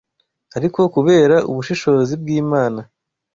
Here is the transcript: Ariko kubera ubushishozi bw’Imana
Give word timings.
Ariko 0.57 0.79
kubera 0.95 1.35
ubushishozi 1.49 2.13
bw’Imana 2.21 2.81